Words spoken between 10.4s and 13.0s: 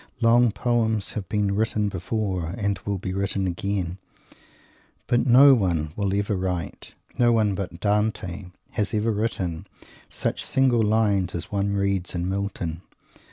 single lines as one reads in Milton.